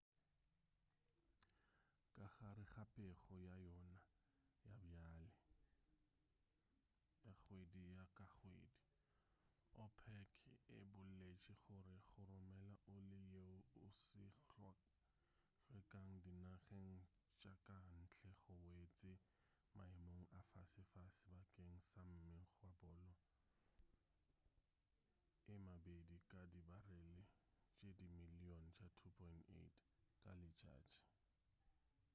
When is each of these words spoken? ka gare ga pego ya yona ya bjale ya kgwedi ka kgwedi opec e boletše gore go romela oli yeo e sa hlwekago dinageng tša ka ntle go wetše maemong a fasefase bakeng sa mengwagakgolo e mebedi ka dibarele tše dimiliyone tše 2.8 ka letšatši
ka 2.15 2.27
gare 2.39 2.63
ga 2.75 2.83
pego 2.95 3.35
ya 3.49 3.55
yona 3.69 3.99
ya 4.67 4.73
bjale 4.83 5.29
ya 7.25 7.33
kgwedi 7.39 7.85
ka 8.17 8.25
kgwedi 8.33 8.79
opec 9.85 10.33
e 10.77 10.83
boletše 10.93 11.53
gore 11.67 11.97
go 12.11 12.21
romela 12.29 12.73
oli 12.95 13.17
yeo 13.33 13.57
e 13.89 13.89
sa 14.05 14.25
hlwekago 15.69 16.17
dinageng 16.25 16.93
tša 17.39 17.53
ka 17.65 17.75
ntle 18.01 18.31
go 18.43 18.55
wetše 18.75 19.13
maemong 19.75 20.25
a 20.39 20.39
fasefase 20.51 21.23
bakeng 21.37 21.77
sa 21.89 22.01
mengwagakgolo 22.09 23.11
e 25.53 25.53
mebedi 25.65 26.17
ka 26.29 26.41
dibarele 26.51 27.19
tše 27.75 27.89
dimiliyone 27.97 28.69
tše 28.77 28.87
2.8 28.97 29.71
ka 30.21 30.31
letšatši 30.41 30.99